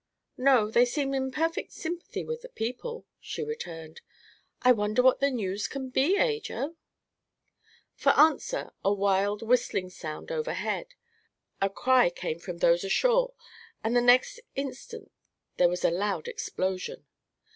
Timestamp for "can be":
5.67-6.17